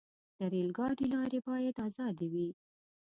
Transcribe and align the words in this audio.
د 0.37 0.39
ریل 0.51 0.69
ګاډي 0.77 1.05
لارې 1.13 1.39
باید 1.47 1.75
آزادې 1.87 2.27
وي. 2.33 2.49